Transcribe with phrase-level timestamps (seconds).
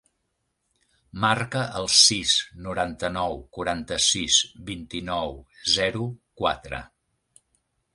[1.25, 2.33] Marca el sis,
[2.69, 4.41] noranta-nou, quaranta-sis,
[4.73, 5.41] vint-i-nou,
[5.79, 6.87] zero, quatre.